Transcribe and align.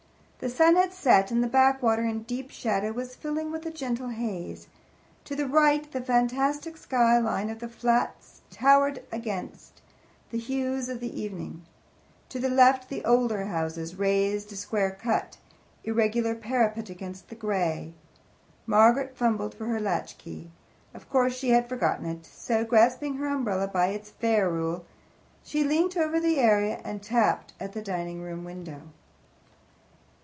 The 0.41 0.49
sun 0.49 0.75
had 0.75 0.91
set, 0.91 1.29
and 1.29 1.43
the 1.43 1.47
backwater, 1.47 2.01
in 2.03 2.23
deep 2.23 2.49
shadow, 2.49 2.91
was 2.93 3.15
filling 3.15 3.51
with 3.51 3.63
a 3.67 3.69
gentle 3.69 4.07
haze. 4.09 4.65
To 5.25 5.35
the 5.35 5.45
right 5.47 5.85
of 5.85 5.91
the 5.91 6.01
fantastic 6.01 6.77
skyline 6.77 7.51
of 7.51 7.59
the 7.59 7.67
flats 7.69 8.41
towered 8.49 8.95
black 9.11 9.21
against 9.21 9.83
the 10.31 10.39
hues 10.39 10.89
of 10.89 11.03
evening; 11.03 11.63
to 12.29 12.39
the 12.39 12.49
left 12.49 12.89
the 12.89 13.05
older 13.05 13.45
houses 13.45 13.93
raised 13.99 14.51
a 14.51 14.55
square 14.55 14.89
cut, 14.89 15.37
irregular 15.83 16.33
parapet 16.33 16.89
against 16.89 17.27
the 17.29 17.35
grey. 17.35 17.93
Margaret 18.65 19.15
fumbled 19.15 19.53
for 19.53 19.65
her 19.67 19.79
latchkey. 19.79 20.49
Of 20.95 21.07
course 21.07 21.35
she 21.37 21.51
had 21.51 21.69
forgotten 21.69 22.07
it. 22.07 22.25
So, 22.25 22.65
grasping 22.65 23.17
her 23.17 23.27
umbrella 23.27 23.67
by 23.67 23.89
its 23.89 24.09
ferrule, 24.09 24.85
she 25.43 25.63
leant 25.63 25.95
over 25.95 26.19
the 26.19 26.39
area 26.39 26.81
and 26.83 27.03
tapped 27.03 27.53
at 27.59 27.73
the 27.73 27.81
dining 27.83 28.23
room 28.23 28.43
window. 28.43 28.81